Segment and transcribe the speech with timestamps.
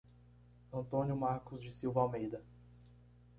[0.73, 2.43] Antônio Marcos da Silva Almeida